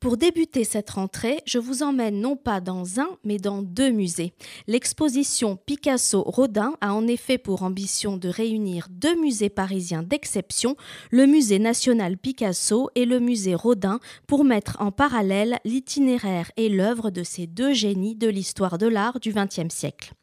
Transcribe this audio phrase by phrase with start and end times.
[0.00, 4.32] Pour débuter cette rentrée, je vous emmène non pas dans un, mais dans deux musées.
[4.66, 10.74] L'exposition Picasso-Rodin a en effet pour ambition de réunir deux musées parisiens d'exception,
[11.10, 17.10] le musée national Picasso et le musée Rodin, pour mettre en parallèle l'itinéraire et l'œuvre
[17.10, 20.14] de ces deux génies de l'histoire de l'art du XXe siècle.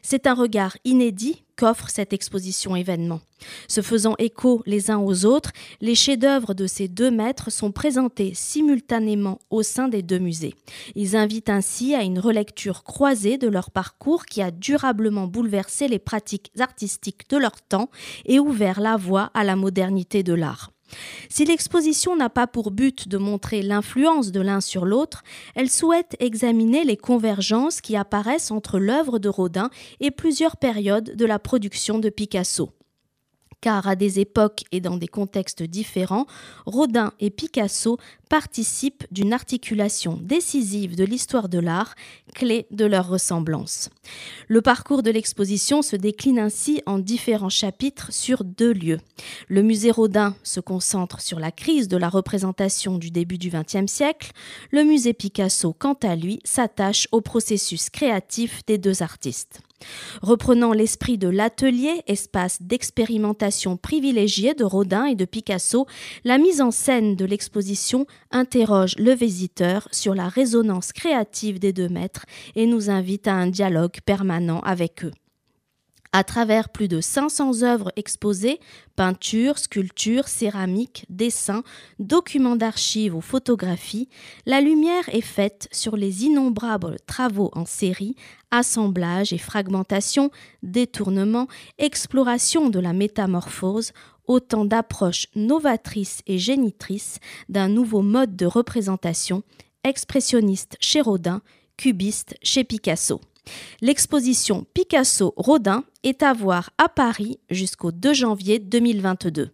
[0.00, 3.20] C'est un regard inédit qu'offre cette exposition événement.
[3.68, 5.50] Se faisant écho les uns aux autres,
[5.80, 10.54] les chefs-d'œuvre de ces deux maîtres sont présentés simultanément au sein des deux musées.
[10.94, 15.98] Ils invitent ainsi à une relecture croisée de leur parcours qui a durablement bouleversé les
[15.98, 17.90] pratiques artistiques de leur temps
[18.26, 20.73] et ouvert la voie à la modernité de l'art.
[21.28, 25.22] Si l'exposition n'a pas pour but de montrer l'influence de l'un sur l'autre,
[25.54, 29.70] elle souhaite examiner les convergences qui apparaissent entre l'œuvre de Rodin
[30.00, 32.70] et plusieurs périodes de la production de Picasso
[33.64, 36.26] car à des époques et dans des contextes différents,
[36.66, 37.96] Rodin et Picasso
[38.28, 41.94] participent d'une articulation décisive de l'histoire de l'art,
[42.34, 43.88] clé de leur ressemblance.
[44.48, 49.00] Le parcours de l'exposition se décline ainsi en différents chapitres sur deux lieux.
[49.48, 53.90] Le musée Rodin se concentre sur la crise de la représentation du début du XXe
[53.90, 54.32] siècle.
[54.72, 59.62] Le musée Picasso, quant à lui, s'attache au processus créatif des deux artistes.
[60.22, 65.86] Reprenant l'esprit de l'atelier, espace d'expérimentation privilégié de Rodin et de Picasso,
[66.24, 71.88] la mise en scène de l'exposition interroge le visiteur sur la résonance créative des deux
[71.88, 75.12] maîtres et nous invite à un dialogue permanent avec eux.
[76.16, 78.60] À travers plus de 500 œuvres exposées,
[78.94, 81.64] peintures, sculptures, céramiques, dessins,
[81.98, 84.08] documents d'archives ou photographies,
[84.46, 88.14] la lumière est faite sur les innombrables travaux en série,
[88.52, 90.30] assemblage et fragmentation,
[90.62, 91.48] détournement,
[91.78, 93.90] exploration de la métamorphose,
[94.28, 99.42] autant d'approches novatrices et génitrices d'un nouveau mode de représentation,
[99.82, 101.42] expressionniste chez Rodin,
[101.76, 103.20] cubiste chez Picasso.
[103.80, 109.50] L'exposition Picasso-Rodin est à voir à Paris jusqu'au 2 janvier 2022.